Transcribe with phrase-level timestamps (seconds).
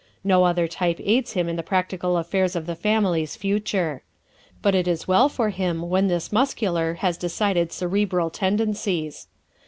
[0.23, 4.01] No other type aids him in the practical affairs of the family's future.
[4.63, 9.27] But it is well for him when this Muscular has decided Cerebral tendencies.